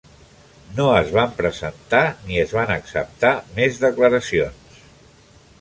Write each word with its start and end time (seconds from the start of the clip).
No 0.77 0.85
es 1.01 1.11
van 1.17 1.35
presentar 1.41 2.01
ni 2.31 2.41
es 2.45 2.55
van 2.61 2.73
acceptar 2.79 3.35
més 3.61 3.81
declaracions. 3.87 4.85